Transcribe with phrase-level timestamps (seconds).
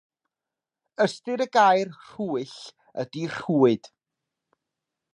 [1.05, 2.57] Ystyr y gair rhwyll
[3.05, 3.95] ydy rhwyd.